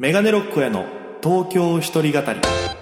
[0.00, 0.86] メガネロックへの
[1.22, 2.79] 東京一人語り。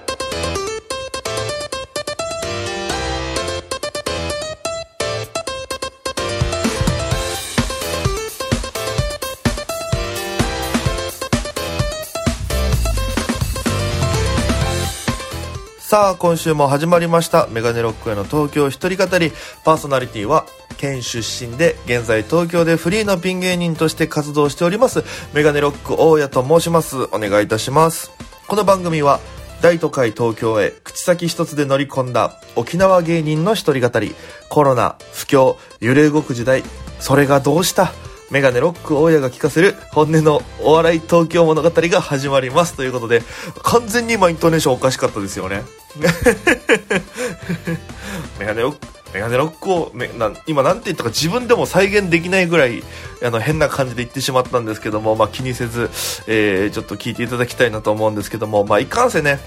[15.88, 17.46] さあ今週も始まりました。
[17.46, 19.32] メガネロックへの東京一人語り。
[19.64, 20.44] パーソナリティは
[20.76, 25.02] 県出身で現在東京でフリーのピン芸人として活動しております。
[25.32, 27.04] メガネロック大家と申します。
[27.04, 28.10] お願いいたします。
[28.48, 29.18] この番組は
[29.62, 34.14] 大都会東京へ口先一つで乗り込んだ沖縄芸人の一人語り。
[34.50, 36.64] コロナ不況揺れ動く時代。
[37.00, 37.94] それがどうした？
[38.30, 43.22] メガネロック大家が聞かせる本音のお笑い東京物語が始まりますということで
[43.62, 45.62] 完全に今イントネーションおかしかったですよね。
[48.38, 52.82] メガネロックメガネロックをめな今なんて言ったか自分でも再現できないぐらい
[53.22, 55.88] あの変な感じで言ってしまったんですけども、まあ、気にせず、
[56.26, 59.38] えー、ちょっと聞いていただきたいなと思うんですけども、まあ、いかんせね。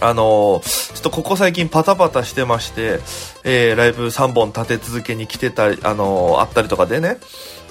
[0.00, 2.98] あのー、ちょっとここ最近パタパタしてまして、
[3.44, 7.18] えー、ライブ3本立て続けに来てたり、あのー、あったりとかでね、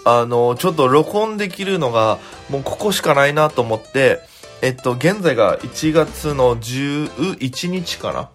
[0.03, 2.17] あのちょっと録音できるのが
[2.49, 4.19] もうここしかないなと思って、
[4.61, 8.29] えっと、現在が1月の11日かな？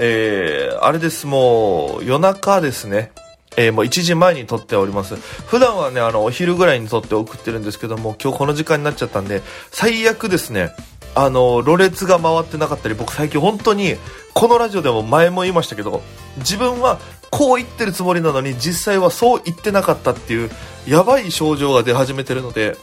[0.00, 3.10] えー、あれです、もう夜中ですね。
[3.56, 5.16] えー、もう1時前に撮っております。
[5.16, 9.42] 普段はね、あの、お昼ぐらいに撮って送ってるんですけども、今日この時間になっちゃったんで、
[9.72, 10.70] 最悪ですね、
[11.16, 13.96] あの、ろれが回ってなかったり、僕最近本当に、
[14.34, 16.02] このラジオでも前も言いましたけど、
[16.36, 20.50] 自分はこう言ってるつもりなのに、実際はそう言ってなかったっていう、
[20.86, 22.76] やばい症状が出始めてるので、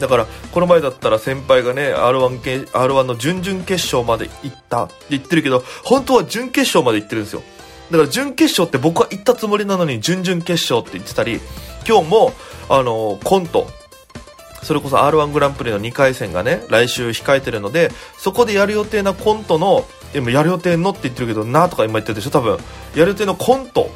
[0.00, 7.42] だから、この前だったら先輩がね、R1, R1 の準々決勝まで行ったって言ってるけど、本当は準決勝まで行ってるんですよ。
[7.90, 11.40] だから準決勝って僕は行ったつもりなのに準々決勝って言ってたり、
[11.88, 12.32] 今日も、
[12.68, 13.68] あの、コント、
[14.62, 22.58] それこそ R1 グランプリの2回戦がね、来週控えてるので、そこでやる予定なコントの、今やる予定のって言ってるけど、なとか今言ってるでしょ、多分。
[22.94, 23.90] やる予定のコント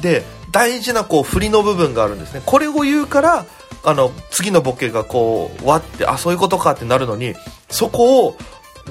[0.00, 2.42] で、大事なこう振りの部分があるんですね。
[2.44, 3.46] これを言うから、
[3.84, 7.34] あの、次のボケがこう、わって、あ、そういうことかってなるのに、
[7.70, 8.36] そこを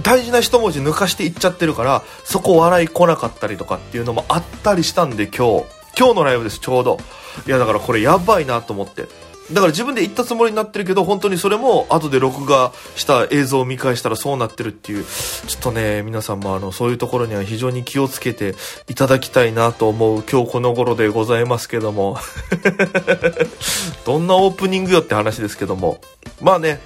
[0.03, 5.65] 大事な一文字抜かしていっちゃってるから、そこ笑い来なかったりとかっていうのもあったりしたんで今日、
[5.97, 6.99] 今日のライブです、ちょうど。
[7.47, 9.07] いや、だからこれやばいなと思って。
[9.51, 18.55] だから自分で言ったつもりになってるけど、本当にそれも後で録画した映像を見返したらそうなってるっていう、ちょっとね、皆さんもあの、そういうところには非常に気をつけて
[18.87, 22.17] いただきたいなと思う今日この頃でございますけども。
[24.05, 25.99] どんなオープニングよって話ですけども。
[26.41, 26.81] まあね、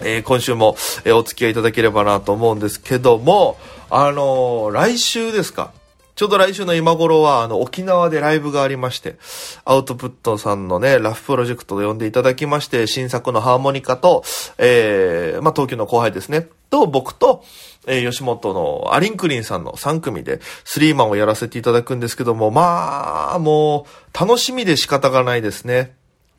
[0.00, 3.58] えー、今週も、え、お付き合いいただければなと思うんですけども、
[3.90, 5.72] あのー、来週ですか。
[6.14, 9.16] ちょうど来週の今頃は、あの、沖縄でライブがありまして、
[9.64, 14.22] アウトプットさんのね、ラフプロジェクトで呼んでいただきまして、新作のハーモニカと、
[14.58, 17.42] えー、まあ、東京の後輩ですね、と、僕と、
[17.86, 25.94] えー、吉本のアリンクリンさんの3組で、スリーマンをやらせていただくんですけども、まあ、もう、楽しみで仕方がないですね。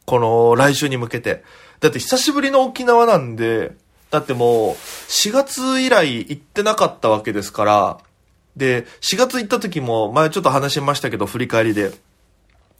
[0.06, 1.44] この、来週に向けて。
[1.80, 3.72] だって久しぶりの沖縄なんで、
[4.12, 4.74] だってもう、
[5.10, 7.98] 4月以来行ってなかったわけですから、
[8.56, 11.92] で、4月行った時も、前ちょっと話しましたけど、振り返りで。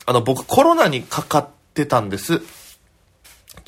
[0.06, 2.42] あの、僕コロナにかかってたんです。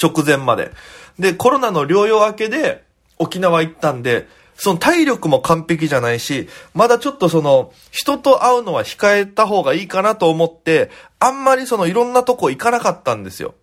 [0.01, 0.71] 直前まで。
[1.19, 2.83] で、コロナの療養明けで
[3.17, 10.89] 沖縄行ったんで、その体力も完璧じゃないし、まだちょっとその、人と会うのは控えた方がいいかなと思って、
[11.19, 13.55] あんまりそのいろんなとこ行かなかったんですよ。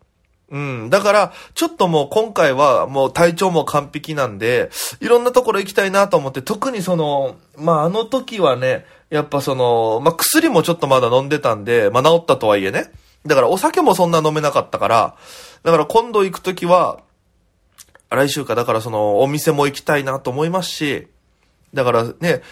[0.53, 0.91] うん。
[0.91, 4.71] だから、ちょっともう今回はもう体調も完璧なんで、
[5.01, 12.93] いろんなところ行きたいなと思って、特にその、まああの時はね、やっぱその、まあ薬もちょっとまだ飲んでたんで、まあ治ったとはいえね。
[13.25, 15.17] だからお酒もそんな飲めなかったから、
[15.63, 17.01] だから今度行く時は、
[18.11, 21.09] 来週か、だからそのお店も行きたいなと思いますし、
[21.73, 22.43] だからね、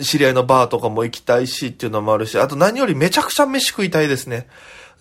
[0.00, 4.46] 知り合いのバーとかも行きたいしっていうのもあるし、あと何よりめちゃくちゃ飯食いたいですね。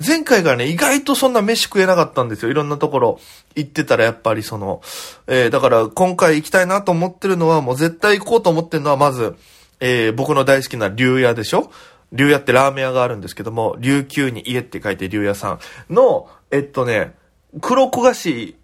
[0.06, 2.51] 前回がね、意外とそんな飯食えなかったんですよ。
[2.51, 3.19] いろんなところ
[3.56, 4.81] 行ってたらやっぱりその、
[5.28, 9.35] えー、だから今回行きたいなと思ってるのはもう絶対行こうと思ってるのはまず、
[9.79, 11.72] えー、僕の大好きな竜屋でしょ？
[12.11, 15.59] 竜屋ってラーメン屋があるんですけども、琉球に家って書いて竜屋さん
[15.93, 17.16] の、えっとね、
[17.61, 18.58] 黒焦がし、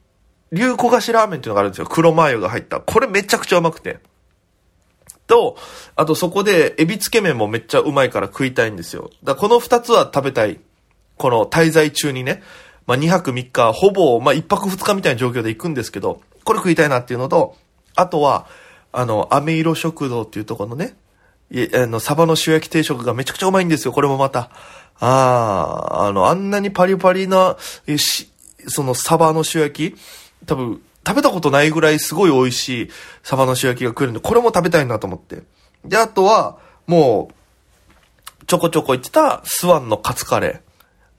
[0.52, 1.88] 竜焦がしラーメンっていうのがあるんですよ。
[1.88, 2.82] 黒マヨが入った。
[2.82, 4.00] これめちゃくちゃうまくて。
[5.28, 5.58] と、
[5.96, 9.10] あとそこでエビつけ麺もめっちゃうまいから食いたいんですよ。
[9.24, 10.60] だこの二つは食べたい。
[11.18, 12.42] この滞在中にね、
[12.86, 17.56] まあ、2泊3日、ほぼ、まあ、1泊2日みたいな状況で行くんですけど、これ食いたいなっていうのと、
[17.96, 18.48] あとは、
[18.94, 20.96] あの、飴色食堂っていうところのね、
[21.52, 24.50] いあの、サバの塩焼き定食がめちゃくちゃうまいんですよ、これもまた。
[25.00, 25.06] あ
[26.02, 28.32] あ、あの、あんなにパリパリな、えし、
[28.68, 29.98] そのサバの塩焼き
[30.46, 32.90] 多分、食べたことないぐらいすごい美味しい
[33.24, 35.44] サバの塩焼きが食えるんで、これも食べたいなと思って。
[35.86, 40.67] で、あとは、もう、ちょこちょこ行ってたスワンのカツカレー。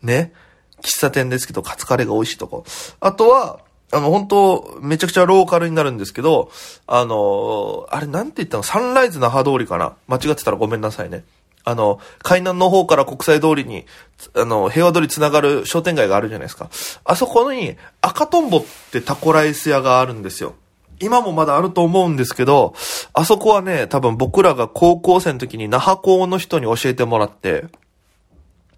[0.02, 0.32] ね。
[0.80, 2.64] 喫茶店ですけど、カツカレーが美味しいとこ。
[3.00, 3.60] あとは、
[3.90, 6.50] あの、本当めちゃくちゃローカルになるんですけど、
[6.86, 8.62] あの、あれなんて言ったの？
[8.62, 9.96] サンライズ那覇通りかな？
[10.06, 11.24] 間違ってたらごめんなさいね。
[11.64, 13.86] あの、海南の方から国際通りに、
[14.34, 16.70] あの、平和通りつながる商店街があるじゃないですか。
[17.04, 20.54] あそこに赤とんぼってタコライス屋があるんですよ。
[21.00, 22.74] 今もまだあると思うんですけど、
[23.12, 27.66] あそこはね、多分僕らが高校生の時に那覇校の人に教えてもらって、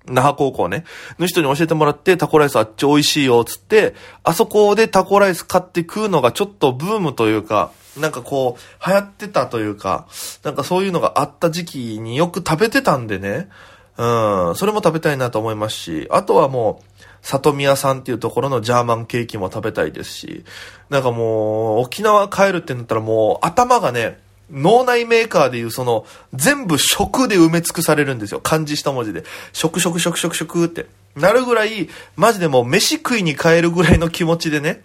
[0.07, 0.85] 那覇高校ね、
[1.19, 3.95] の人に教えてもらって、タコライスあっち美味しいよ、つって、
[4.25, 10.07] あそこでタコライス買って食うのがちょっとブームというか、なんかこう、流行ってたというか、
[10.43, 13.49] なんかそういうのがあった時期によく食べてたんでね、
[13.97, 20.45] うん、それも食べたいなと思いますし、あとはもう、里宮さんっていうところのジャーマンケーキも食べたいですし、
[20.89, 24.19] なんかもう、沖縄帰るってなったらもう、頭がね、
[24.51, 28.41] 脳内メーカーでいうその、全部食で埋め尽くされるんですよ。
[28.41, 29.25] 漢字一文字で。
[29.53, 30.87] 食食食食食って。
[31.17, 34.83] なるぐらい、マジでもう飯食いに帰るぐらいの気持ちでね、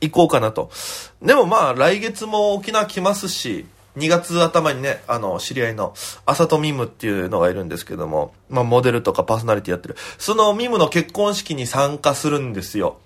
[0.00, 0.70] 行こうかなと。
[1.22, 3.66] でもまあ、来月も沖縄来ますし、
[3.96, 5.94] 2月頭にね、あの、知り合いの、
[6.26, 9.96] あさとミムっていうのがいるんですけども、まあ、モデルとかパーソナリティやってる。
[10.18, 12.98] そのミムの結婚式に参加するんですよ。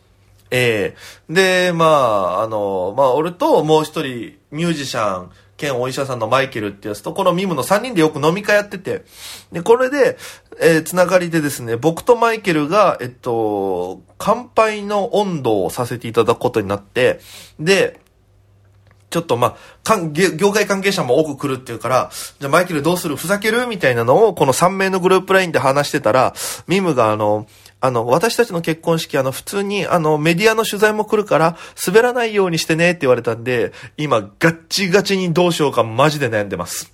[0.50, 0.96] え
[1.28, 1.32] え。
[1.32, 9.04] で、まあ、あの、まあ、俺ともう一人、ミュージシャン、兼お医者さんのマイケルってやつと、このミムの3人でよく飲み会やってて、
[9.52, 10.16] で、これで、
[10.60, 17.20] えーつながりでですね、僕とマイケルが、えっと、乾杯の温度をさせていただくことになって、
[17.58, 18.00] で、
[19.10, 23.16] ちょっとまあ、かん業業界関係者も多く来るっていうから、じゃあマイケルどうする？
[23.16, 23.66] ふざける？
[23.66, 26.32] みたいなのを、この3名のグループラインで話してたら、
[26.68, 27.46] ミムがあの、
[27.80, 31.56] あの、私たちの結婚式、あの、普通に、あの、メディアの取材も来るから、
[31.86, 36.92] 滑らないようにしてねって言われたんで、今、ガッチガチにどうしようか、マジで悩んでます。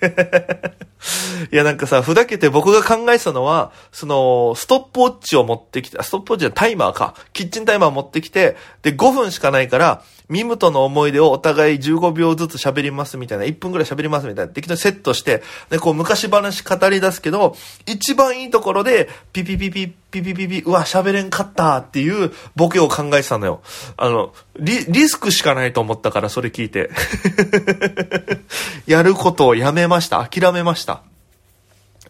[1.50, 7.14] いや、なんかさ、ふざけて僕が考えたのは、その、ストップウォッチを持ってきて、ストップウォッチじゃないタイマーか。
[7.32, 17.56] キッチンタイマー持ってきて、で、5分しかないから、ミムとの思い出をお互い15秒ずつ喋りますみたいな、1分くらい喋りますみたいな、適当にセットして、で、こう昔話語り出すけど、
[17.86, 23.62] 一番いいところで、ピピピピ、ピピピピ、うわ、喋れんかったっていうボケを考えてたのよ。
[23.96, 26.90] あの、リ、リスクしかないと思ったから、それ聞いて。
[28.86, 30.24] やることをやめました。
[30.24, 31.02] 諦めました。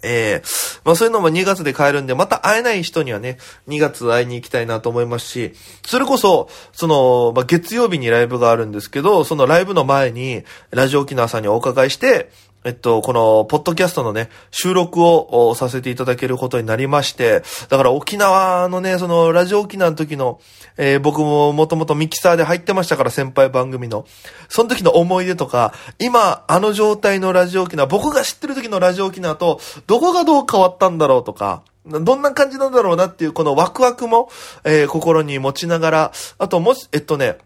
[0.03, 0.43] ええ
[0.85, 3.39] まあそういうのも2月で買えるんで、また会えない人にはね、
[3.69, 5.53] 2月会いに行きたいなと思いますし、
[5.87, 12.31] それこそ、その、まあ月曜日にライブがあるんですけど、そのライブの前に、ラジオ沖縄さんにお伺いして、
[12.63, 20.41] えっと、この、ポッドキャストのね、収録をさせていただけることになりまして、だから沖縄のね、その、ラジオ沖縄の時の、
[20.77, 24.05] えー僕ももともとミキサーで入ってましたから、先輩番組の。
[24.51, 34.29] その時の思い出とか、今、あの状態のラジオ沖縄、僕が知ってる時のラジオ沖縄と、どこがどう変わったんだろうとか、どんな感じなんだろうなっていう、このワクワクも、
[34.65, 37.39] えー心に持ちながら、あともし、えっとね、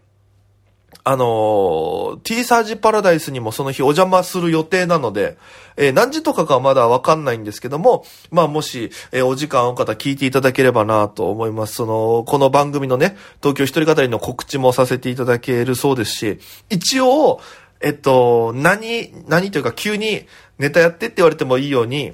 [1.03, 5.37] あのー、T サージパラダイスにもその日お邪魔する予定なので、
[5.77, 11.75] えー何時とかかまだわかんないんですけども、まあもし、えーお時間ある方聞いていただければなと思います。
[11.75, 16.39] その、この番組のね、東京一人語りの告知もさせていただけるそうですし、
[16.69, 17.39] 一応、
[17.81, 20.25] えっと、何、何というか急に
[20.57, 22.13] ネタやってって言われてもいいように、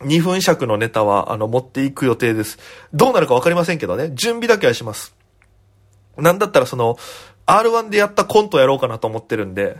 [0.00, 2.58] 2分尺のネタは、あの、持っていく予定です。
[2.92, 5.14] どうなるかわかりませんけどね、準備だけはします。
[6.16, 6.96] なんだったらその、
[7.52, 9.76] R1 でやったコントやろうかなと思ってるんで。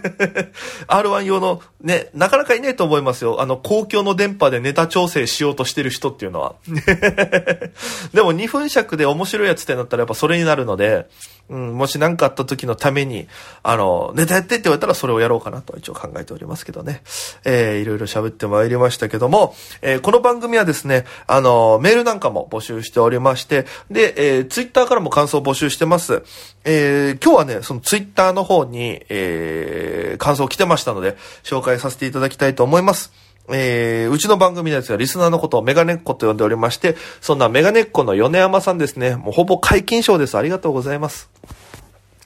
[0.88, 3.40] R1 用の、ね、なかなかいないと思いますよ。
[3.40, 6.56] あの、公共の電波でネタ調整しようとしてる人っていうのは。
[8.12, 11.06] でも2分尺で面白いやつってなったらやっぱそれになるので、
[11.48, 13.28] うん、もし何かあった時のために、
[13.62, 17.02] あの、ネタやってって言われたらそれをやろうかなと一応考えておりますけどね。
[17.44, 26.22] えー、いろいろ喋ってまいりましたけども、えーこの番組はですね、あの、メールなんかも募集しておりまして、で、えー、ツイッターからも感想募集してます。
[26.64, 33.12] えー、今日はね、そのツイッターの方に、えー、感想来てましたので、紹介させていただきたいと思います。
[33.48, 40.36] えー、うちの番組のやつがリスナーのことをメガネっ子と呼んでおりまして、そんなメガネっ子の米山さんですね、もうほぼ解禁賞です。
[40.36, 41.30] ありがとうございます。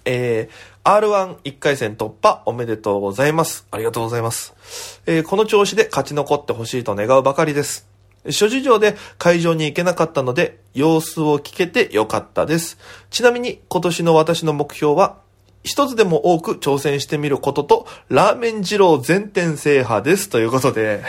[0.04, 3.66] えー、R11 回戦突破おめでとうございます。
[3.70, 4.54] ありがとうございます。
[5.06, 7.88] えーこの調子で勝ち残ってほしいと願うばかりです。
[8.30, 12.78] 諸事情で会場に行けなかったので、様子を聞けてよかったです。
[13.10, 15.18] ちなみに今年の私の目標は、
[15.62, 20.28] 一つでも多く挑戦してみることと、ラーメン二郎全店制覇です。
[20.28, 21.02] ということで。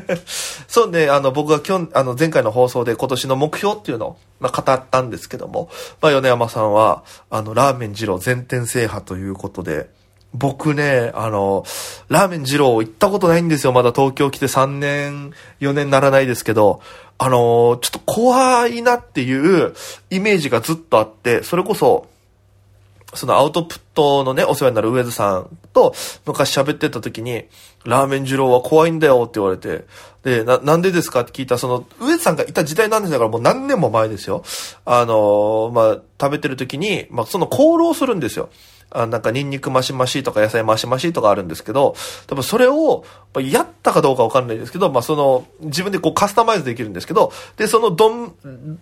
[0.68, 5.70] そうね、あの、僕が今日、あの、前回の放送で今年の目標っていうのを、まあ、語ったんですけども、
[6.02, 9.88] まあ、米山さんは、あの、ラーメン二郎全店制覇ということで、
[10.34, 11.64] 僕ね、あの、
[12.08, 13.72] ラーメン二郎行ったことないんですよ。
[13.72, 16.80] まだ東京来て3年、4年ならないですけど、
[17.18, 19.32] あの、ちょっと怖いなってい
[19.64, 19.74] う
[20.10, 22.06] イメージがずっとあって、それこそ、
[23.14, 25.94] そのアウトプットのね、お世話になる上津さんと
[26.26, 27.44] 昔喋ってた時に、
[27.84, 29.84] ラーメン二郎は怖いんだよって言われて、
[30.22, 34.42] で、な、なんでですかって聞いた、その、上津さんがいた時代なんですだからもう何年も前ですよ。
[34.84, 38.48] あのまあ、食べてる時に、まあ、その功労するんですよ。
[38.90, 41.94] あなんかニンニクマシマシとか野菜マシマシとかあるんですけど、
[42.26, 43.04] 多分それを、
[43.40, 48.34] やったかどうかわかんないですけど、まあその、自分でこうカスタマイズできるんですけど、で、その丼、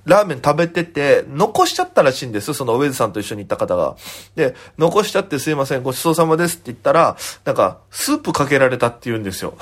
[0.04, 2.52] ラーメン食べてて、残しちゃったらしいんです。
[2.52, 3.96] そのウェズさんと一緒に行った方が。
[4.36, 9.54] で、残しちゃってすいません、ごちそうさまですって言ったら、なんか、スープかけられたって言うんですよ。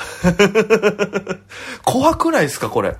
[1.84, 2.96] 怖くないですか、これ。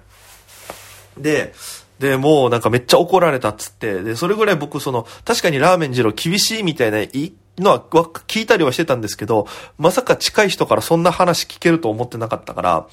[1.18, 1.52] で、
[2.00, 12.87] で、もうなんかめっちゃ怒られたっつって、で、それぐらい僕その、確かにラーメン二郎厳しいみたいな、いのは聞いたりはしてたんですけど、まさか近い人からそんな話聞けると思ってなかったから、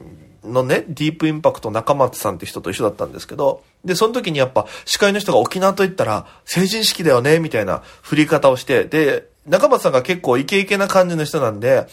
[0.44, 11.86] のね、ディープインパクト中松さんって人と一緒だったんですけど、で、その時にやっぱ司会の人が沖縄と言ったら成人式だよね、みたいな振り方をして、で、中松さんが結構イケイケな感じの人なんで、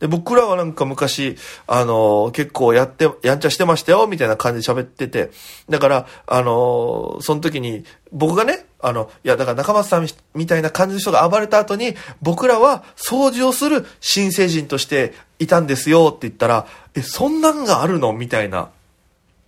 [0.00, 1.36] で、僕らはなんか昔、
[1.66, 5.30] あの、結構やって、やんちゃしてましたよ、みたいな感じで喋ってて。
[5.68, 18.12] だから、あの、その時に、僕がね、あの、いや、だから中松さんみたいな感じの人が暴れた後に、僕らは掃除をする新成人としていたんですよって言ったら、え、そんなんがあるの？
[18.12, 18.70] みたいな。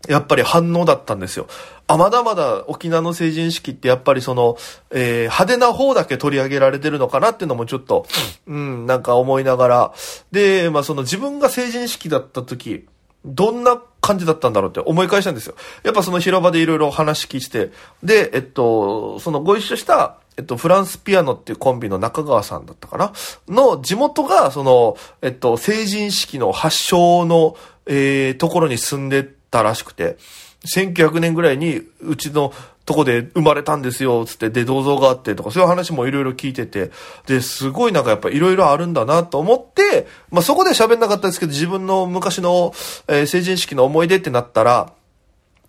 [0.09, 1.47] やっぱり反応だったんですよ。
[1.87, 4.57] あ、まだまだ沖縄の成人式ってやっぱりその、
[4.91, 8.07] えー、派手な方だけ取り上げられてるのかなっていうのもちょっと、
[8.47, 9.93] うん、なんか思いながら。
[10.33, 12.87] で、まあその自分が成人式だった時、
[13.25, 15.57] どんな感じだったんだろうって思い返したんですよ。
[15.83, 17.73] やっぱその広場でいろいろ話聞いて、
[18.03, 23.13] で、えっと、そのご一緒した、えっと、フランスピアノっていうコンビの中川さんだったかな？
[23.49, 30.19] の地元が、その、えっと、成人式の発祥の、えー、ところに住んでたらしくて、
[30.67, 32.53] 1900年ぐらいにうちの
[32.85, 36.91] とこで生まれたんですよ、つって、で、銅像があってとか、そういう話もいろいろ聞いてて、
[37.27, 42.73] で、すごいなんかやっぱいろいろあるんだなと思って、まあそこで喋んなかったですけど、自分の昔の、
[43.09, 44.93] えー、成人式の思い出ってなったら、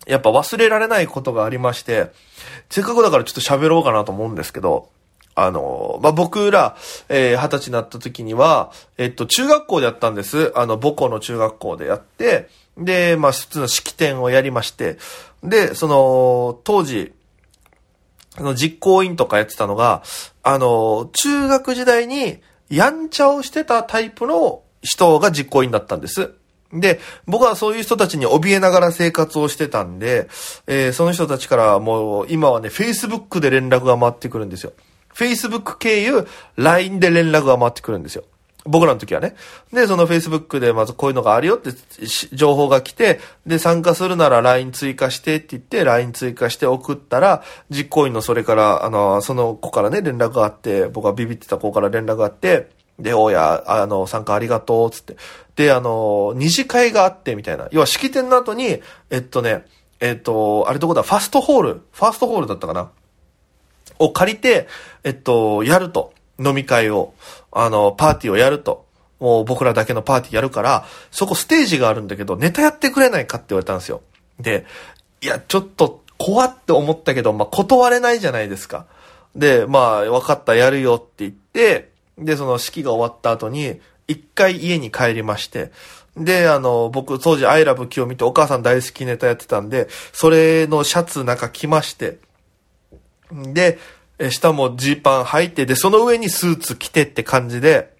[0.06, 2.12] やっぱ忘れられないことがありまして、
[2.70, 4.88] せっかくだからちょっと喋ろうかなと思うんですけど、
[5.34, 6.76] あの、まあ、僕ら、
[7.08, 10.52] えー、二十歳になった時には、えっと、中学校でやったんです。
[10.56, 14.98] あの、母校の中学校でやって、で、まあ、普通の式典をやりまして、
[15.42, 17.12] で、その、当時、
[18.36, 20.02] あの、実行委員とかやってたのが、
[20.42, 22.38] あの、中学時代に、
[22.70, 26.32] やんちゃをしてたタイプの人が実行委員だったんです。
[26.72, 30.28] で、僕はそういう人たちに怯えながら生活をしてたんで、
[30.66, 34.72] えー、その人たちからもう、今はね、Facebook で連絡が回ってくるんですよ。
[35.14, 38.24] Facebook 経由、LINE で連絡が回ってくるんですよ。
[38.68, 39.34] 僕らの時はね。
[39.72, 41.70] で、その Facebook でまずこういうのがあるよって
[42.32, 55.16] 情報が来て、で、参加するなら LINE 追加してって言って、LINE 追加して送ったら、実行委員のそれから、あの、その子からね、連絡があって、僕はビビってた子から連絡があって、で、おや、あの、参加ありがとう、つって。
[55.56, 57.68] で、あの、二次会があって、みたいな。
[57.70, 59.64] 要は式典の後に、えっとね、
[60.00, 62.90] えっと、あれどこだ、ファストホール、ファーストホールだったかな？
[64.00, 64.68] を借りて、
[65.02, 66.12] えっと、やると。
[66.38, 67.14] 飲み会を、
[67.52, 68.86] あの、パーティーをやると。
[69.20, 74.00] もう僕らだけのパーティーやるから、そこステージがあるんだけど、ネタやってくれないかって言われたんですよ。
[74.38, 74.64] で、
[75.20, 78.86] いや、ちょっと怖って思ったけど、まあ、断れないじゃないですか。
[79.34, 85.72] で、まあ、分かった、やるよって言って、で、その式が終わった後に、一回家に帰りまして、
[86.16, 92.18] で、あの、僕当時アイラブキを見てお母さん大好きネタやってたんで、それのシャツなんか着まして、
[93.30, 93.78] で、
[94.18, 97.96] え下もジーパン履いて、で、その上にスーツ着てって感じで、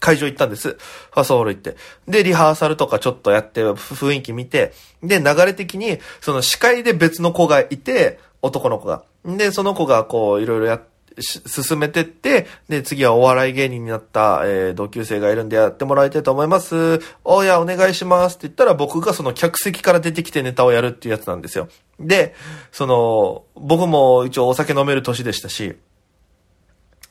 [0.00, 0.70] 会場行ったんです。
[0.70, 1.76] ファソール行って。
[2.08, 4.72] で、リハーサルとかちょっとやって、雰囲気見て、
[5.02, 9.04] で、流れ的に、その司会で別の子がいて、男の子が。
[9.24, 10.82] で、その子がこう、いろいろやっ
[11.20, 17.00] 進めてって、で、次はお笑い芸人になった、えー、同級生がいるんでやってもらいたいと思います。
[17.24, 21.68] おや、お願いしますって言ったら僕がその客席から出てきてネタをやるっていうやつなんですよ。
[22.00, 22.34] で、
[22.70, 25.76] その、僕も一応お酒飲める年でしたし、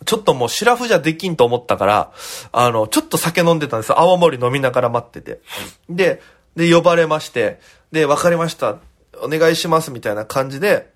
[0.05, 2.11] ちょっともうシラフじゃできんと思ったから、
[2.51, 3.99] あの、ちょっと酒飲んでたんですよ。
[3.99, 5.41] 泡盛飲みながら待ってて。
[5.89, 6.21] で、
[6.55, 7.59] で、呼ばれまして、
[7.91, 8.77] で、わかりました。
[9.21, 10.91] お願いしますみたいな感じで、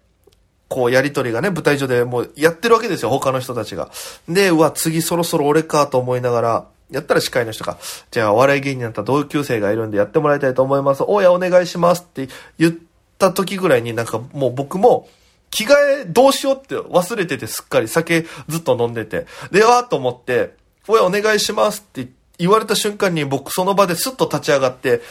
[0.67, 3.91] こうやりとりがね、舞台上でもうやってるわけですよ、他の人たちが。
[4.27, 7.77] で、うわ、次そろそろ俺かと思いながら、やったら司会の人が、
[8.11, 11.03] じゃあお笑い芸人になった同級生がいるんでやってもらいたいと思います。
[11.07, 12.75] おや、お願いしますって言っ
[13.17, 15.07] た時ぐらいになんかもう僕も、
[15.51, 19.25] 着替えどうしようって忘れててすっかり酒ずっと飲んでて。
[19.51, 20.53] で、わーと思って、
[20.87, 25.01] おや、お願いしますって言われた瞬間に僕その場ですっと立ち上がって、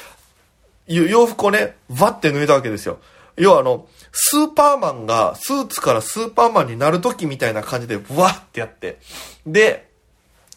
[0.86, 2.98] 洋服をね、わって脱いだわけですよ。
[3.36, 8.98] 要はあの、スーパーマンがスーツからスーパーマンになる時みたいな感じで、わってやって。
[9.44, 9.90] で、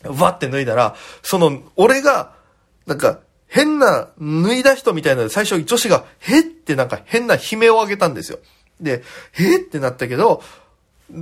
[0.04, 2.34] わって脱いだら、その、俺が、
[2.86, 8.38] なんか、変な、脱いだ人みたいなので、最初女子が、へってなんか変な悲鳴を上げたんですよ。
[8.80, 10.43] で、へってなったけど、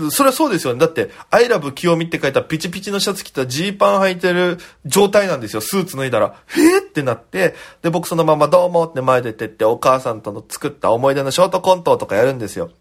[0.09, 0.79] それはそうですよね。
[0.79, 5.61] だって、I love 清美って書いたピチピチのシャツ着たジーパン履いてる状態なんですよ。
[5.61, 12.71] スーツ脱いだら、へーってなって、で、僕そのままどうもって前出てって、お母さんとの作った思い出のショートコントとかやるんですよ。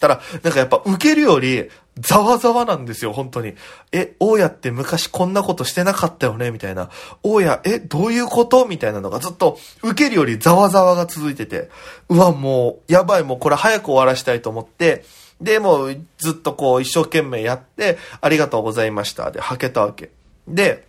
[0.00, 1.68] たら、なんかやっぱ受けるより、
[1.98, 3.54] ざわざわなんですよ、本当に。
[3.90, 6.52] え、大家って昔こんなことしてなかったよね？
[6.52, 6.90] みたいな。
[7.24, 8.66] 大家、え、どういうこと？
[8.66, 11.68] みたいなのがずっと、受けるよりざわざわが続いてて、
[12.08, 15.04] うわ、もう、やばい、もうこれ早く終わらしたいと思って、
[15.40, 19.30] で、もうずっとこう一生懸命やって、ありがとうございました。
[19.30, 20.10] で、吐けたわけ。
[20.46, 20.86] で、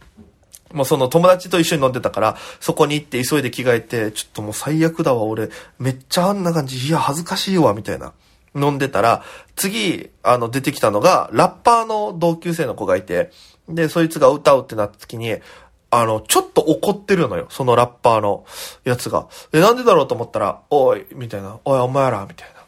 [0.73, 5.49] もうその友達と一緒に飲んでたから、そこに行って急いで着替えて、ちょっともう最悪だわ、俺。
[5.79, 8.13] めっちゃあんな感じ、いや、恥ずかしいわ、みたいな。
[8.55, 9.23] 飲んでたら、
[9.55, 13.31] 次、あの、出てきたのが、ラッパーの同級生の子がいて、
[13.67, 15.38] で、そいつが歌うってなった時に、
[15.91, 18.45] あの、ちょっと怒ってるのよ、そのラッパーの
[18.83, 19.27] やつが。
[19.51, 22.58] で、なんでだろうと思ったら、おい、みたいな、おい、お前ら、みたいな。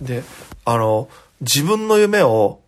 [0.00, 0.22] で、
[0.64, 1.08] あの、
[1.40, 2.60] 自分の夢を、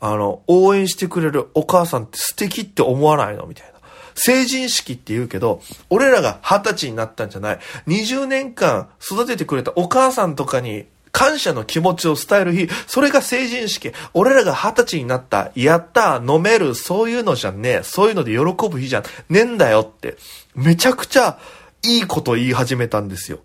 [0.00, 3.76] あの、応援してくれるお母さんって素敵って思わないのみたいな。
[4.14, 7.58] 成人式って言うけど、俺らが二十歳になったんじゃない。
[7.86, 13.92] 20年間育ててくれたお母さんとかに感謝の気持ちを伝える日、それが成人式。
[14.14, 17.82] 俺らが二十歳になった、やった、飲める、そういうのじゃねえ。
[17.82, 20.16] そういうので喜ぶ日じゃねえんだよって。
[20.54, 21.38] めちゃくちゃ
[21.82, 23.40] いいこと言い始めたんですよ。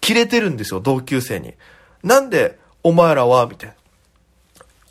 [0.00, 1.54] キレてるんですよ、同級生に。
[2.02, 3.74] なんで、お前らは、みたいな。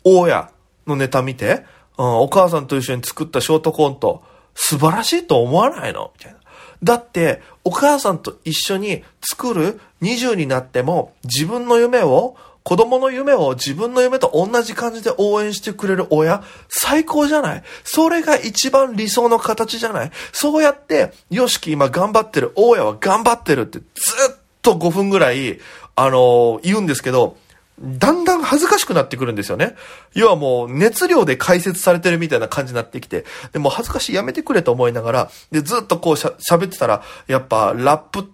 [0.04, 0.50] 大家
[0.86, 1.64] のネタ見て、
[1.96, 4.22] うん、お母さんと一緒に作ったショートコント、
[4.54, 6.12] 素晴らしいと思わないの？
[6.18, 6.38] みたいな。
[6.82, 17.62] だって、お母さんと一緒に作る20になっても、自分の夢を、子供の夢を自分の夢と同じ感じで応援してくれる親、最高じゃない？
[17.84, 20.10] それが一番理想の形じゃない？
[20.32, 23.84] そうやって、よしき今頑張ってる、大家は頑張ってるってず
[24.32, 25.60] っと5分ぐらい、
[25.94, 27.36] あのー、言うんですけど、
[27.80, 29.74] だんだん恥ずかしくなってくるんですよね。
[30.14, 38.30] 要はもう熱量で解説されてるみたいな感じになってきて、でも恥ずかしいやめてくれと思いながら、で、ずっとこう喋ってたら、やっぱラップ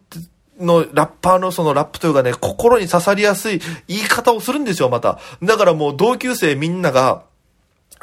[0.59, 5.18] の、ラッパーのそのラップというかね、心に刺さりやすい言い方をするんですよ、また。
[5.42, 7.22] だからもう同級生みんなが、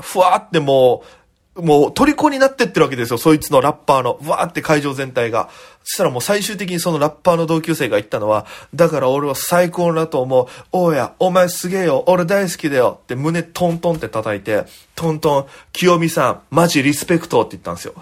[0.02, 1.27] ふわーってもう、
[1.58, 4.20] もう虜になってってるわけですよ、そいつのラッパーの。
[4.26, 5.50] わーって会場全体が。
[5.84, 10.48] そしたらもう最終的にそのラッパーの同級生が言ったのは、だから俺は最高だと思う。
[10.72, 12.04] おや、お前すげえよ。
[12.08, 13.00] 俺大好きだよ。
[13.04, 14.66] って胸トントンって叩いて、
[14.96, 17.94] トントン、清美さん、マジリスペクトって言ったんですよ。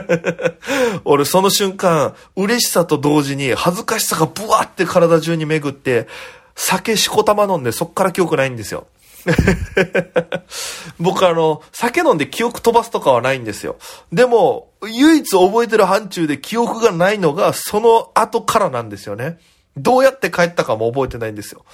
[1.04, 6.08] 俺その瞬間、嬉しさと同時に恥ずかしさがブワーって体中に巡って、
[6.56, 8.86] 酒しこたま飲んでそっから記憶ないんですよ。
[11.00, 13.76] 僕あの、酒飲んで記憶飛ばすとかはないんですよ。
[14.12, 19.38] でも、唯一覚えてる範疇で記憶がないのが、その後からなんですよね。
[19.76, 21.64] どうやって帰ったかも覚えてないんですよ。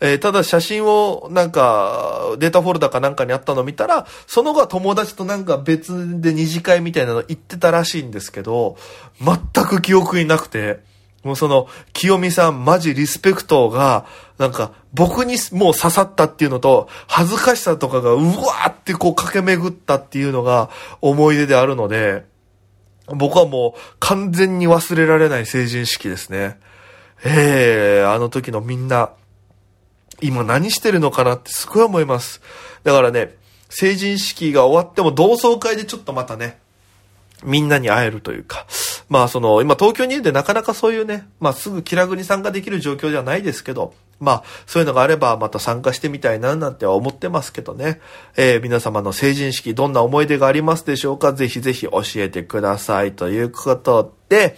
[0.00, 8.76] えー、ただ写真をなんかデータフォルダかなんかにあったの見たら、その後は友達となんか別で二次会みたいなの行ってたらしいんですけど、
[9.20, 10.80] 全く記憶になくて、
[11.24, 14.06] もうその、清美さんマジリスペクトが、
[14.38, 22.24] なんか、僕にもう刺さったっていうのと、恥ずかしさとかがうわーってこう駆け巡ったっていうのが思い出であるので、
[23.08, 26.58] 僕はもう完全に忘れられない成人式ですね。
[27.24, 29.10] ええー、あの時のみんな、
[30.20, 32.40] 今何してるのかなってすごい思います。
[32.84, 33.36] だからね、
[33.68, 36.58] 成人式が終わっても同窓会でちょっとまたね、
[37.44, 38.66] みんなに会えるというか、
[39.08, 48.00] まあその、今東京にいるんでなかなかそういうね、まあすぐ気楽に参加できる状況じゃないですけど、まあそういうのがあればまた参加してみたいななんては思ってますけどね。
[48.36, 54.56] えー、皆様の成人式どんな思い出がありますでしょうかぜひぜひ教えてくださいということで、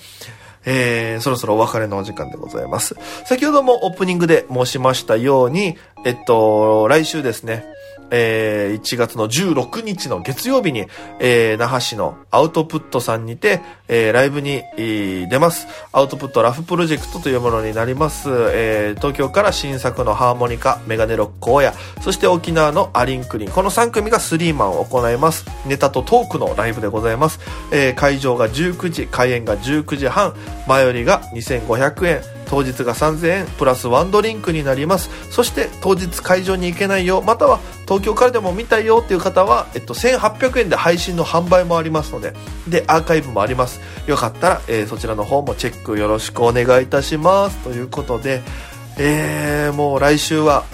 [0.64, 2.96] えー、そろそろお別れのお時間でございます。
[3.26, 7.64] 先ほどもオープニングで申しましたように、えっと、来週ですね、
[8.10, 10.86] えー、1月の16日の月曜日に、
[11.18, 15.66] えー、那覇市のアウトプットさんにて、えー、ライブに、えー、出ます。
[15.92, 18.28] アウトプットラフプロジェクトというものになります。
[18.30, 23.50] えー、東京から新作のハーモニカ、メガネロックオヤ、そして沖縄のアリンクリン。
[23.50, 25.46] この3組がスリーマンを行います。
[25.66, 27.40] ネタとトークのライブでございます。
[27.72, 30.34] えー、会場が19時、開演が19時半、
[30.66, 35.08] 前よりが2500円、当日が3000円プラスワンドリンクになります。
[35.30, 37.22] そして当日会場に行けないよ。
[37.22, 39.00] または東京からでも見たいよ。
[39.04, 42.34] っていう方は、えっと、1800円で配信の販売もありますので。
[42.68, 43.80] でアーカイブもあります。
[44.06, 47.56] よかったら、えー、そちらの方もチェックよろしくお願いいたします。
[47.58, 48.42] ということで
[48.98, 50.64] えー、もう来週は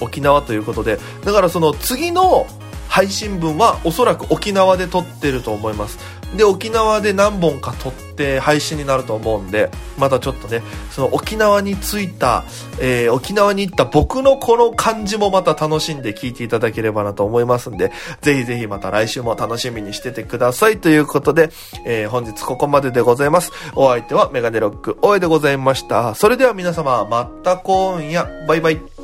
[0.00, 0.98] 沖縄ということで。
[1.24, 2.46] だからその次の
[2.88, 5.98] 配信分はおそらく沖縄で撮ってると思います。
[6.36, 12.44] で沖縄で何本か撮って配信になると思うんでまたちょっとねその沖縄に着いた、
[12.80, 21.50] えー、沖縄に行った僕のこの感じもまた楽しんで聞いていただければなと思いますんでぜひぜひまた来週も楽しみにしててくださいということで、
[21.84, 23.52] えー、本日ここまででございます。
[23.74, 26.14] お相手はメガネロック大江でございました。
[26.14, 28.26] それでは皆様また今夜。
[28.46, 28.95] バイバイ。